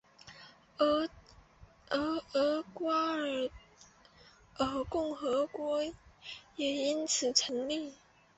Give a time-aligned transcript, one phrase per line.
[0.79, 1.07] 而
[1.91, 3.15] 厄瓜
[4.57, 5.83] 多尔共和国
[6.55, 7.93] 也因此成立。